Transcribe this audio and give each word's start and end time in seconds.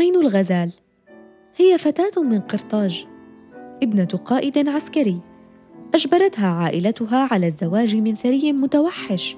عين 0.00 0.16
الغزال. 0.16 0.70
هي 1.56 1.78
فتاة 1.78 2.22
من 2.22 2.40
قرطاج 2.40 3.06
ابنة 3.82 4.04
قائد 4.04 4.68
عسكري. 4.68 5.20
أجبرتها 5.94 6.46
عائلتها 6.46 7.28
على 7.32 7.46
الزواج 7.46 7.96
من 7.96 8.14
ثري 8.14 8.52
متوحش. 8.52 9.36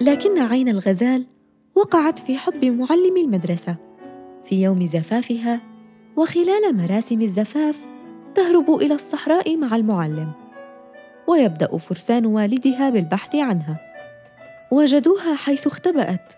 لكن 0.00 0.38
عين 0.38 0.68
الغزال 0.68 1.26
وقعت 1.74 2.18
في 2.18 2.38
حب 2.38 2.64
معلم 2.64 3.16
المدرسة. 3.16 3.76
في 4.44 4.62
يوم 4.62 4.86
زفافها 4.86 5.60
وخلال 6.16 6.76
مراسم 6.76 7.22
الزفاف 7.22 7.78
تهرب 8.34 8.70
إلى 8.70 8.94
الصحراء 8.94 9.56
مع 9.56 9.76
المعلم. 9.76 10.32
ويبدأ 11.26 11.76
فرسان 11.76 12.26
والدها 12.26 12.90
بالبحث 12.90 13.34
عنها. 13.34 13.80
وجدوها 14.72 15.34
حيث 15.34 15.66
اختبأت. 15.66 16.32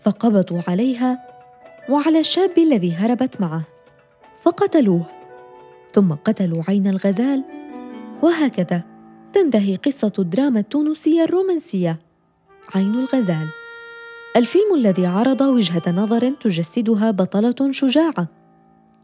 فقبضوا 0.00 0.60
عليها 0.68 1.35
وعلى 1.88 2.18
الشاب 2.18 2.58
الذي 2.58 2.92
هربت 2.92 3.40
معه. 3.40 3.62
فقتلوه. 4.42 5.06
ثم 5.92 6.12
قتلوا 6.12 6.62
عين 6.68 6.86
الغزال. 6.86 7.44
وهكذا 8.22 8.82
تنتهي 9.32 9.76
قصة 9.76 10.12
الدراما 10.18 10.60
التونسية 10.60 11.24
الرومانسية. 11.24 11.98
عين 12.74 12.94
الغزال. 12.94 13.48
الفيلم 14.36 14.74
الذي 14.74 15.06
عرض 15.06 15.40
وجهة 15.40 15.82
نظر 15.88 16.30
تجسدها 16.30 17.10
بطلة 17.10 17.72
شجاعة. 17.72 18.28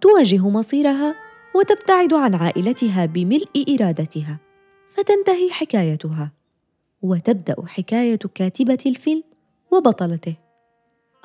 تواجه 0.01 0.49
مصيرها 0.49 1.15
وتبتعد 1.55 2.15
عن 2.15 2.35
عائلتها 2.35 3.07
بملء 3.07 3.77
إرادتها. 3.81 4.39
فتنتهي 4.97 5.51
حكايتها. 5.51 6.33
وتبدأ 7.03 7.57
حكاية 7.67 8.19
كاتبة 8.35 8.79
الفيلم 8.87 9.23
وبطلته. 9.71 10.35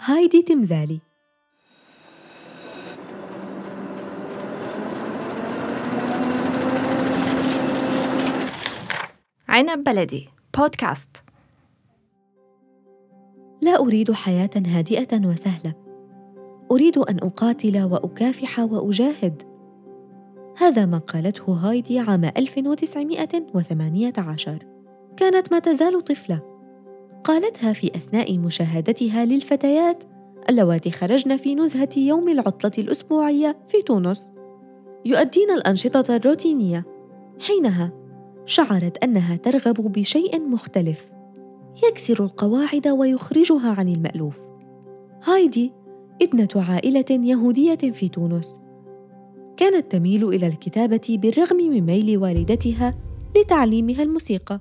هايدي 0.06 0.42
تمزالي. 0.42 1.00
عنب 9.58 9.84
بلدي. 9.84 10.30
بودكاست. 10.58 11.24
لا 13.62 13.80
أريد 13.80 14.12
حياة 14.12 14.50
هادئة 14.68 15.28
وسهلة. 15.28 15.74
أريد 16.72 16.98
أن 16.98 17.18
أقاتل 17.24 17.84
وأكافح 17.84 18.60
وأجاهد. 18.60 19.44
هذا 20.58 20.86
ما 20.86 20.98
قالته 20.98 21.54
هايدي 21.54 22.00
عام 22.00 22.26
1918 22.26 24.66
كانت 25.18 25.52
ما 25.52 25.60
تزال 25.60 26.04
طفلة. 26.04 26.42
قالتها 27.24 27.74
في 27.74 27.88
أثناء 27.88 28.38
مشاهدتها 28.38 29.26
للفتيات 29.26 30.04
اللواتي 30.50 30.92
خرجن 30.92 31.38
في 31.38 31.56
نزهة 31.56 31.90
يوم 31.98 32.30
العطلة 32.30 32.72
الأسبوعية 32.78 33.58
في 33.68 33.82
تونس. 33.82 34.32
يؤدين 35.06 35.52
الأنشطة 35.52 36.16
الروتينية. 36.16 36.86
حينها 37.40 38.07
شعرت 38.48 38.98
أنها 39.04 39.36
ترغب 39.36 39.94
بشيء 39.94 40.42
مختلف. 40.42 41.06
يكسر 41.84 42.24
القواعد 42.24 42.88
ويخرجها 42.88 43.76
عن 43.78 43.88
المألوف. 43.90 44.40
هايدي 45.24 45.74
ابنة 46.22 46.48
عائلة 46.56 47.06
يهودية 47.12 47.76
في 47.76 48.10
تونس. 48.10 48.62
كانت 49.58 49.92
تميل 49.92 50.28
إلى 50.28 50.48
الكتابة 50.48 51.20
بالرغم 51.22 51.58
من 51.58 51.82
ميل 51.82 52.18
والدتها 52.18 52.96
لتعليمها 53.38 54.04
الموسيقى. 54.04 54.60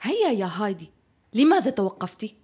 هيا 0.00 0.30
يا 0.30 0.50
هايدي 0.56 0.90
لماذا 1.34 1.70
توقفتِ 1.70 2.34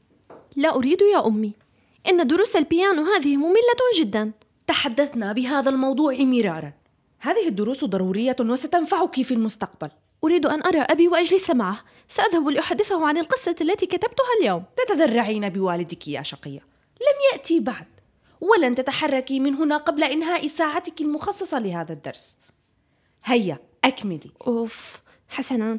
لا 0.56 0.76
أريد 0.76 0.98
يا 1.14 1.26
أمي. 1.26 1.65
إن 2.08 2.26
دروس 2.26 2.56
البيانو 2.56 3.02
هذه 3.02 3.36
مملة 3.36 3.98
جدا. 3.98 4.32
تحدثنا 4.66 5.32
بهذا 5.32 5.70
الموضوع 5.70 6.14
مرارا. 6.14 6.72
هذه 7.18 7.48
الدروس 7.48 7.84
ضرورية 7.84 8.36
وستنفعك 8.40 9.22
في 9.22 9.34
المستقبل. 9.34 9.90
أريد 10.24 10.46
أن 10.46 10.62
أرى 10.62 10.78
أبي 10.78 11.08
وأجلس 11.08 11.50
معه. 11.50 11.78
سأذهب 12.08 12.48
لأحدثه 12.48 13.06
عن 13.06 13.18
القصة 13.18 13.56
التي 13.60 13.86
كتبتها 13.86 14.26
اليوم. 14.40 14.64
تتذرعين 14.76 15.48
بوالدك 15.48 16.08
يا 16.08 16.22
شقية. 16.22 16.60
لم 17.00 17.32
يأتي 17.32 17.60
بعد. 17.60 17.86
ولن 18.40 18.74
تتحركي 18.74 19.40
من 19.40 19.54
هنا 19.54 19.76
قبل 19.76 20.04
إنهاء 20.04 20.46
ساعتك 20.46 21.00
المخصصة 21.00 21.58
لهذا 21.58 21.92
الدرس. 21.92 22.36
هيا 23.24 23.58
أكملي. 23.84 24.30
أوف 24.46 25.00
حسنا. 25.28 25.78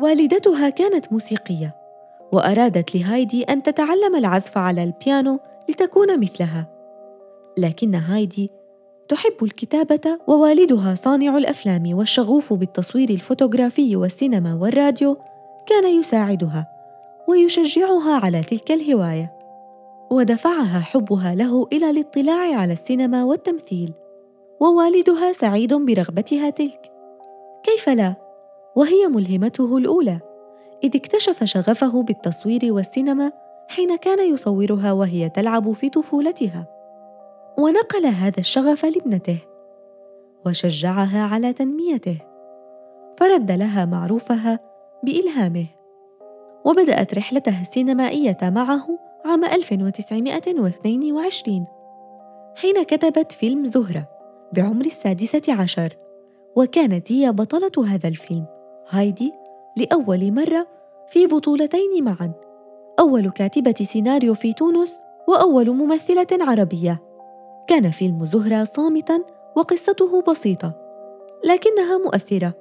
والدتها 0.00 0.68
كانت 0.68 1.12
موسيقية 1.12 1.76
وأرادت 2.32 2.94
لهايدي 2.94 3.42
أن 3.42 3.62
تتعلم 3.62 4.16
العزف 4.16 4.58
على 4.58 4.84
البيانو 4.84 5.38
لتكون 5.68 6.20
مثلها. 6.20 6.66
لكن 7.58 7.94
هايدي 7.94 8.50
تحب 9.08 9.44
الكتابة 9.44 10.18
ووالدها 10.26 10.94
صانع 10.94 11.38
الأفلام 11.38 11.94
والشغوف 11.94 12.52
بالتصوير 12.52 13.10
الفوتوغرافي 13.10 13.96
والسينما 13.96 14.54
والراديو 14.54 15.16
كان 15.66 16.00
يساعدها 16.00 16.68
ويشجعها 17.28 18.20
على 18.24 18.40
تلك 18.42 18.72
الهواية 18.72 19.32
ودفعها 20.10 20.80
حبها 20.80 21.34
له 21.34 21.66
إلى 21.72 21.90
الاطلاع 21.90 22.54
على 22.54 22.72
السينما 22.72 23.24
والتمثيل 23.24 23.92
ووالدها 24.60 25.32
سعيد 25.32 25.74
برغبتها 25.74 26.50
تلك. 26.50 26.92
كيف 27.62 27.88
لا؟ 27.88 28.27
وهي 28.78 29.08
ملهمته 29.08 29.76
الأولى 29.76 30.20
إذ 30.84 30.96
اكتشف 30.96 31.44
شغفه 31.44 32.02
بالتصوير 32.02 32.60
والسينما 32.64 33.32
حين 33.68 33.96
كان 33.96 34.34
يصورها 34.34 34.92
وهي 34.92 35.28
تلعب 35.28 35.72
في 35.72 35.90
طفولتها. 35.90 36.66
ونقل 37.58 38.06
هذا 38.06 38.38
الشغف 38.38 38.84
لابنته 38.84 39.38
وشجعها 40.46 41.22
على 41.22 41.52
تنميته 41.52 42.16
فرد 43.16 43.50
لها 43.50 43.84
معروفها 43.84 44.60
بإلهامه. 45.02 45.66
وبدأت 46.64 47.18
رحلتها 47.18 47.60
السينمائية 47.60 48.38
معه 48.42 48.86
عام 49.24 49.44
1922 49.44 51.66
حين 52.56 52.82
كتبت 52.82 53.32
فيلم 53.32 53.66
زهرة 53.66 54.08
بعمر 54.52 54.84
السادسة 54.84 55.42
عشر 55.48 55.96
وكانت 56.56 57.12
هي 57.12 57.32
بطلة 57.32 57.94
هذا 57.94 58.08
الفيلم. 58.08 58.57
هايدي 58.90 59.32
لأول 59.76 60.32
مرة 60.32 60.68
في 61.08 61.26
بطولتين 61.26 62.04
معا. 62.04 62.32
أول 63.00 63.30
كاتبة 63.30 63.74
سيناريو 63.82 64.34
في 64.34 64.52
تونس 64.52 65.00
وأول 65.28 65.70
ممثلة 65.70 66.26
عربية. 66.32 67.02
كان 67.68 67.90
فيلم 67.90 68.24
زهرة 68.24 68.64
صامتا 68.64 69.24
وقصته 69.56 70.22
بسيطة 70.22 70.74
لكنها 71.44 71.98
مؤثرة. 71.98 72.54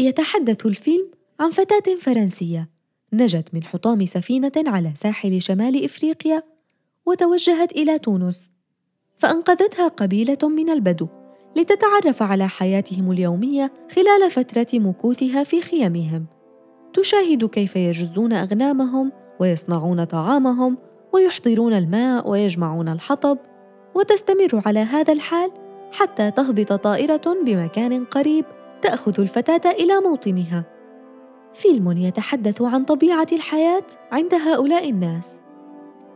يتحدث 0.00 0.66
الفيلم 0.66 1.10
عن 1.40 1.50
فتاة 1.50 1.94
فرنسية 2.00 2.70
نجت 3.12 3.54
من 3.54 3.64
حطام 3.64 4.04
سفينة 4.04 4.52
على 4.56 4.92
ساحل 4.96 5.42
شمال 5.42 5.84
إفريقيا 5.84 6.42
وتوجهت 7.06 7.72
إلى 7.72 7.98
تونس 7.98 8.52
فأنقذتها 9.18 9.88
قبيلة 9.88 10.38
من 10.42 10.70
البدو. 10.70 11.08
لتتعرف 11.56 12.22
على 12.22 12.48
حياتهم 12.48 13.10
اليومية 13.10 13.72
خلال 13.90 14.30
فترة 14.30 14.66
مكوثها 14.74 15.44
في 15.44 15.60
خيمهم 15.62 16.26
تشاهد 16.92 17.44
كيف 17.44 17.76
يجزون 17.76 18.32
أغنامهم 18.32 19.12
ويصنعون 19.40 20.04
طعامهم 20.04 20.78
ويحضرون 21.12 21.72
الماء 21.72 22.30
ويجمعون 22.30 22.88
الحطب 22.88 23.38
وتستمر 23.94 24.62
على 24.66 24.80
هذا 24.80 25.12
الحال 25.12 25.50
حتى 25.92 26.30
تهبط 26.30 26.72
طائرة 26.72 27.36
بمكان 27.46 28.04
قريب 28.04 28.44
تأخذ 28.82 29.20
الفتاة 29.20 29.70
إلى 29.70 30.00
موطنها. 30.00 30.64
فيلم 31.54 31.92
يتحدث 31.92 32.62
عن 32.62 32.84
طبيعة 32.84 33.26
الحياة 33.32 33.86
عند 34.12 34.34
هؤلاء 34.34 34.90
الناس. 34.90 35.40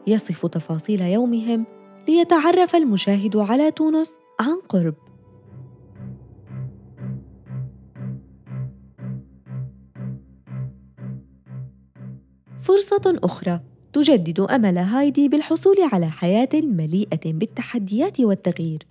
يصف 0.06 0.46
تفاصيل 0.46 1.00
يومهم 1.00 1.66
ليتعرف 2.08 2.76
المشاهد 2.76 3.36
على 3.36 3.70
تونس 3.70 4.19
عن 4.40 4.60
قرب. 4.69 5.09
فرصة 12.62 13.18
أخرى. 13.24 13.60
تجدد 13.92 14.40
أمل 14.40 14.78
هايدي 14.78 15.28
بالحصول 15.28 15.76
على 15.92 16.10
حياة 16.10 16.48
مليئة 16.54 17.32
بالتحديات 17.32 18.20
والتغيير. 18.20 18.86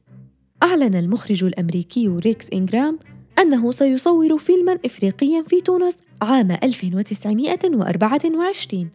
أعلن 0.64 0.96
المخرج 0.96 1.44
الأمريكي 1.44 2.08
ريكس 2.08 2.50
إنغرام 2.54 3.00
أنه 3.40 3.72
سيصور 3.72 4.38
فيلما 4.38 4.80
إفريقيا 4.86 5.44
في 5.48 5.62
تونس 5.62 5.98
عام 6.22 6.52
1924 6.52 8.90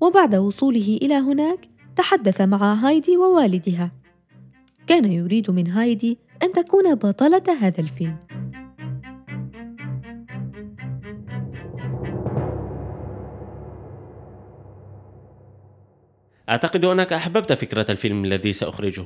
وبعد 0.00 0.34
وصوله 0.34 0.98
إلى 1.02 1.14
هناك 1.14 1.68
تحدث 1.96 2.40
مع 2.40 2.74
هايدي 2.74 3.16
ووالدها. 3.16 3.90
كان 4.86 5.12
يريد 5.12 5.50
من 5.50 5.68
هايدي 5.68 6.18
أن 6.42 6.52
تكون 6.52 6.94
بطلة 6.94 7.42
هذا 7.60 7.80
الفيلم. 7.80 8.16
أعتقد 16.48 16.84
أنك 16.84 17.12
أحببت 17.12 17.52
فكرة 17.52 17.86
الفيلم 17.90 18.24
الذي 18.24 18.52
سأخرجه. 18.52 19.04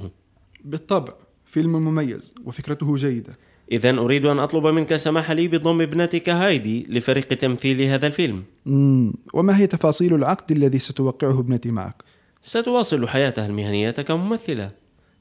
بالطبع 0.64 1.12
فيلم 1.44 1.72
مميز 1.72 2.34
وفكرته 2.44 2.96
جيدة. 2.96 3.38
إذا 3.72 3.98
أريد 3.98 4.26
أن 4.26 4.38
أطلب 4.38 4.66
منك 4.66 4.92
السماح 4.92 5.30
لي 5.30 5.48
بضم 5.48 5.80
ابنتك 5.80 6.28
هايدي 6.28 6.86
لفريق 6.88 7.28
تمثيل 7.28 7.82
هذا 7.82 8.06
الفيلم. 8.06 8.44
مم. 8.66 9.12
وما 9.34 9.58
هي 9.58 9.66
تفاصيل 9.66 10.14
العقد 10.14 10.52
الذي 10.52 10.78
ستوقعه 10.78 11.40
ابنتي 11.40 11.70
معك؟ 11.70 12.02
ستواصل 12.42 13.08
حياتها 13.08 13.46
المهنية 13.46 13.90
كممثلة 13.90 14.70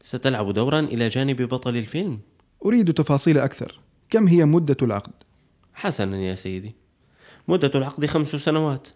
ستلعب 0.04 0.54
دورا 0.54 0.80
إلى 0.80 1.08
جانب 1.08 1.42
بطل 1.42 1.78
الفيلم. 1.78 2.20
أريد 2.66 2.94
تفاصيل 2.94 3.38
أكثر. 3.38 3.80
كم 4.10 4.28
هي 4.28 4.46
مدة 4.46 4.78
العقد؟ 4.82 5.14
حسنا 5.74 6.18
يا 6.18 6.36
سيدي. 6.36 6.76
مدة 7.48 7.72
العقد 7.76 8.06
خمس 8.06 8.36
سنوات. 8.36 8.88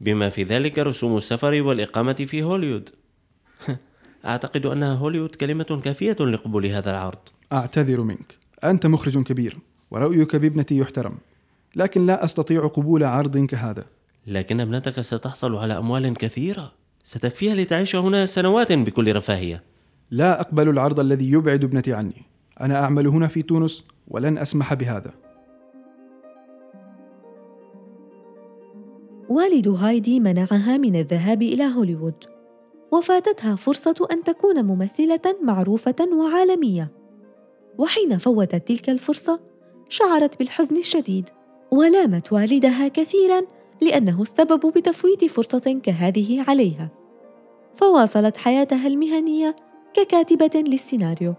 بما 0.00 0.28
في 0.28 0.42
ذلك 0.42 0.78
رسوم 0.78 1.16
السفر 1.16 1.62
والإقامة 1.62 2.12
في 2.12 2.42
هوليوود 2.42 2.90
أعتقد 4.26 4.66
أنها 4.66 4.94
هوليوود 4.94 5.34
كلمة 5.34 5.80
كافية 5.84 6.16
لقبول 6.20 6.66
هذا 6.66 6.90
العرض. 6.90 7.18
أعتذر 7.52 8.00
منك. 8.00 8.38
أنت 8.64 8.86
مخرج 8.86 9.22
كبير 9.22 9.56
ورأيك 9.90 10.36
بابنتي 10.36 10.78
يحترم. 10.78 11.14
لكن 11.76 12.06
لا 12.06 12.24
أستطيع 12.24 12.66
قبول 12.66 13.04
عرض 13.04 13.38
كهذا. 13.38 13.84
لكن 14.26 14.60
أبنتك 14.60 15.00
ستحصل 15.00 15.54
على 15.54 15.78
أموال 15.78 16.16
كثيرة. 16.16 16.72
ستكفيها 17.04 17.54
لتعيش 17.54 17.96
هنا 17.96 18.26
سنوات 18.26 18.72
بكل 18.72 19.16
رفاهية. 19.16 19.62
لا 20.10 20.40
أقبل 20.40 20.68
العرض 20.68 21.00
الذي 21.00 21.32
يبعد 21.32 21.64
ابنتي 21.64 21.92
عني. 21.92 22.22
أنا 22.60 22.84
أعمل 22.84 23.06
هنا 23.06 23.28
في 23.28 23.42
تونس 23.42 23.84
ولن 24.08 24.38
أسمح 24.38 24.74
بهذا. 24.74 25.23
والد 29.28 29.68
هايدي 29.68 30.20
منعها 30.20 30.76
من 30.76 30.96
الذهاب 30.96 31.42
إلى 31.42 31.64
هوليوود 31.64 32.14
وفاتتها 32.92 33.56
فرصة 33.56 34.08
أن 34.12 34.24
تكون 34.24 34.64
ممثلة 34.64 35.20
معروفة 35.42 36.08
وعالمية. 36.12 36.92
وحين 37.78 38.18
فوتت 38.18 38.68
تلك 38.68 38.90
الفرصة 38.90 39.40
شعرت 39.88 40.38
بالحزن 40.38 40.76
الشديد 40.76 41.28
ولامت 41.70 42.32
والدها 42.32 42.88
كثيرا 42.88 43.42
لأنه 43.82 44.22
السبب 44.22 44.72
بتفويت 44.72 45.24
فرصة 45.24 45.80
كهذه 45.82 46.44
عليها. 46.48 46.90
فواصلت 47.76 48.36
حياتها 48.36 48.86
المهنية 48.86 49.56
ككاتبة 49.94 50.64
للسيناريو. 50.66 51.34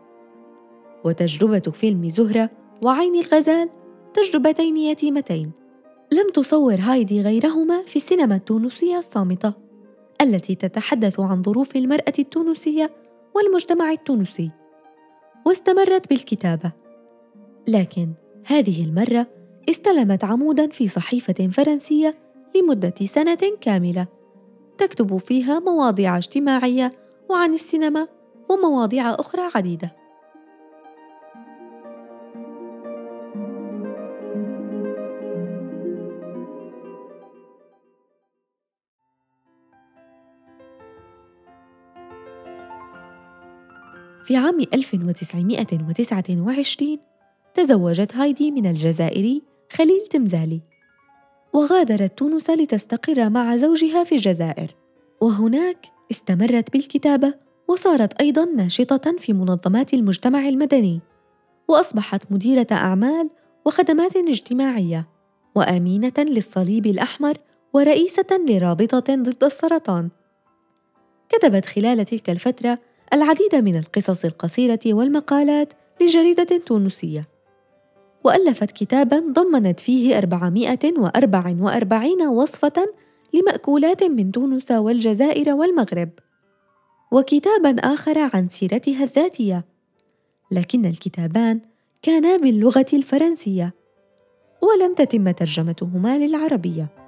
وتجربة 1.04 1.60
فيلم 1.60 2.10
زهرة 2.10 2.50
وعين 2.82 3.16
الغزال 3.16 3.70
تجربتين 4.14 4.78
يتيمتين. 4.78 5.65
لم 6.12 6.30
تصور 6.34 6.76
هايدي 6.76 7.22
غيرهما 7.22 7.84
في 7.84 7.96
السينما 7.96 8.36
التونسية 8.36 8.98
الصامتة 8.98 9.54
التي 10.22 10.56
تتحدث 10.56 11.20
عن 11.20 11.44
ظروف 11.44 11.76
المرأة 11.76 12.14
التونسية 12.20 12.92
والمجتمع 13.36 13.92
التونسي. 13.92 14.52
واستمرت 15.46 16.10
بالكتابة. 16.10 16.72
لكن 17.68 18.14
هذه 18.46 18.84
المرة 18.84 19.28
استلمت 19.70 20.24
عمودا 20.24 20.68
في 20.68 20.88
صحيفة 20.88 21.48
فرنسية 21.48 22.16
لمدة 22.56 22.94
سنة 23.06 23.58
كاملة 23.62 24.08
تكتب 24.78 25.18
فيها 25.18 25.60
مواضيع 25.60 26.18
اجتماعية 26.18 26.92
وعن 27.30 27.54
السينما 27.54 28.08
ومواضيع 28.50 29.14
أخرى 29.14 29.52
عديدة. 29.56 30.05
في 44.26 44.36
عام 44.36 44.60
1929 44.74 46.98
تزوجت 47.54 48.16
هايدي 48.16 48.52
من 48.52 48.66
الجزائري 48.66 49.42
خليل 49.72 50.08
تمزالي 50.10 50.62
وغادرت 51.54 52.18
تونس 52.18 52.50
لتستقر 52.50 53.30
مع 53.30 53.56
زوجها 53.56 54.04
في 54.04 54.16
الجزائر. 54.16 54.76
وهناك 55.22 55.86
استمرت 56.12 56.74
بالكتابة 56.74 57.34
وصارت 57.68 58.22
أيضا 58.22 58.46
ناشطة 58.46 59.16
في 59.18 59.34
منظمات 59.34 59.94
المجتمع 59.94 60.48
المدني 60.48 61.02
وأصبحت 61.68 62.32
مديرة 62.32 62.68
أعمال 62.72 63.30
وخدمات 63.66 64.16
اجتماعية 64.16 65.10
وأمينة 65.56 66.14
للصليب 66.18 66.86
الأحمر 66.86 67.38
ورئيسة 67.74 68.40
لرابطة 68.48 69.16
ضد 69.16 69.44
السرطان. 69.44 70.10
كتبت 71.30 71.66
خلال 71.66 72.06
تلك 72.06 72.30
الفترة 72.30 72.80
العديد 73.16 73.56
من 73.56 73.76
القصص 73.76 74.26
القصيرة 74.26 74.80
والمقالات 74.86 75.74
لجريدة 76.02 76.62
تونسية. 76.66 77.28
وألفت 78.24 78.72
كتابا 78.72 79.20
ضمنت 79.20 79.80
فيه 79.80 80.18
444 80.18 82.28
وصفة 82.28 82.88
لمأكولات 83.34 84.04
من 84.04 84.32
تونس 84.32 84.72
والجزائر 84.72 85.54
والمغرب. 85.54 86.10
وكتابا 87.12 87.76
آخر 87.80 88.30
عن 88.34 88.50
سيرتها 88.50 89.04
الذاتية. 89.04 89.66
لكن 90.52 90.86
الكتابان 90.86 91.60
كانا 92.02 92.38
باللغة 92.38 92.86
الفرنسية 92.94 93.74
ولم 94.62 94.94
تتم 94.94 95.32
ترجمتهما 95.32 96.18
للعربية. 96.18 97.05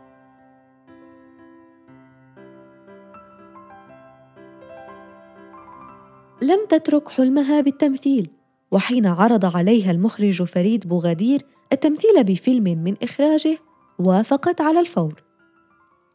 لم 6.42 6.60
تترك 6.70 7.10
حلمها 7.10 7.62
بالتمثيل 7.62 8.30
وحين 8.72 9.06
عرض 9.06 9.56
عليها 9.56 9.92
المخرج 9.92 10.44
فريد 10.44 10.88
بوغادير 10.88 11.42
التمثيل 11.74 12.24
بفيلم 12.24 12.64
من 12.64 12.96
إخراجه 13.04 13.58
وافقت 14.00 14.62
على 14.62 14.80
الفور. 14.80 15.24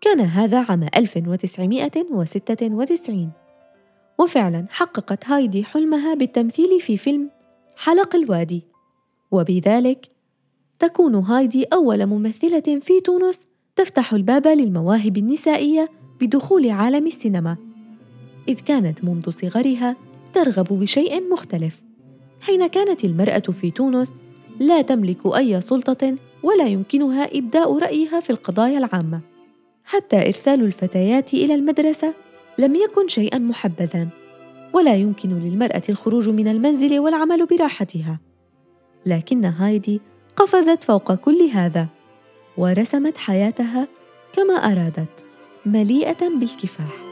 كان 0.01 0.21
هذا 0.21 0.67
عام 0.69 0.87
1996 0.97 3.31
وفعلا 4.19 4.67
حققت 4.71 5.27
هايدي 5.27 5.65
حلمها 5.65 6.15
بالتمثيل 6.15 6.81
في 6.81 6.97
فيلم 6.97 7.31
حلق 7.77 8.17
الوادي. 8.17 8.63
وبذلك 9.31 10.09
تكون 10.79 11.15
هايدي 11.15 11.65
أول 11.65 12.07
ممثلة 12.07 12.81
في 12.81 13.01
تونس 13.01 13.47
تفتح 13.77 14.13
الباب 14.13 14.47
للمواهب 14.47 15.17
النسائية 15.17 15.91
بدخول 16.21 16.71
عالم 16.71 17.07
السينما. 17.07 17.57
إذ 18.49 18.61
كانت 18.61 19.05
منذ 19.05 19.31
صغرها 19.31 19.97
ترغب 20.33 20.67
بشيء 20.71 21.29
مختلف. 21.33 21.83
حين 22.41 22.67
كانت 22.67 23.05
المرأة 23.05 23.39
في 23.39 23.71
تونس 23.71 24.13
لا 24.61 24.83
تملك 24.83 25.27
أي 25.27 25.61
سلطة 25.61 26.17
ولا 26.43 26.67
يمكنها 26.67 27.39
إبداء 27.39 27.79
رأيها 27.79 28.21
في 28.21 28.31
القضايا 28.31 28.79
العامة. 28.79 29.21
حتى 29.85 30.27
إرسال 30.27 30.63
الفتيات 30.63 31.35
إلى 31.35 31.55
المدرسة 31.55 32.15
لم 32.59 32.75
يكن 32.75 33.09
شيئا 33.09 33.39
محبذا 33.39 34.09
ولا 34.73 34.97
يمكن 34.97 35.31
للمرأة 35.31 35.83
الخروج 35.89 36.29
من 36.29 36.49
المنزل 36.49 36.99
والعمل 36.99 37.47
براحتها. 37.47 38.21
لكن 39.07 39.45
هايدي 39.45 40.01
قفزت 40.37 40.85
فوق 40.85 41.15
كل 41.15 41.43
هذا 41.53 41.87
ورسمت 42.57 43.17
حياتها 43.17 43.89
كما 44.33 44.55
أرادت 44.55 45.25
مليئة 45.67 46.29
بالكفاح. 46.41 47.12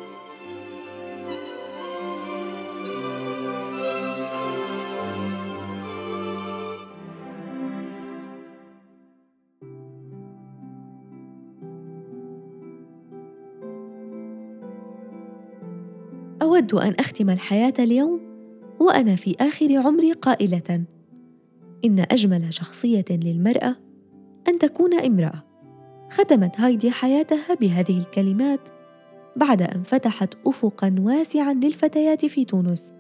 أود 16.60 16.74
أن 16.74 16.94
أختم 16.98 17.30
الحياة 17.30 17.74
اليوم 17.78 18.20
وأنا 18.80 19.16
في 19.16 19.36
آخر 19.40 19.76
عمري 19.76 20.12
قائلة. 20.12 20.84
إن 21.84 22.04
أجمل 22.10 22.54
شخصية 22.54 23.04
للمرأة 23.10 23.76
أن 24.48 24.58
تكون 24.58 24.94
امرأة. 24.94 25.44
ختمت 26.10 26.60
هايدي 26.60 26.90
حياتها 26.90 27.54
بهذه 27.54 27.98
الكلمات 27.98 28.60
بعد 29.36 29.62
أن 29.62 29.82
فتحت 29.82 30.34
افقا 30.46 30.94
واسعا 30.98 31.52
للفتيات 31.52 32.26
في 32.26 32.44
تونس 32.44 32.94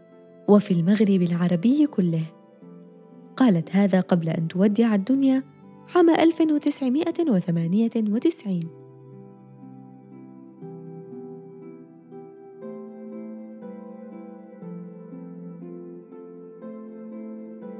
وفي 0.48 0.70
المغرب 0.70 1.22
العربي 1.22 1.86
كله. 1.86 2.24
قالت 3.36 3.76
هذا 3.76 4.00
قبل 4.00 4.28
أن 4.28 4.48
تودع 4.48 4.94
الدنيا 4.94 5.42
عام 5.94 6.10
1998 6.10 8.79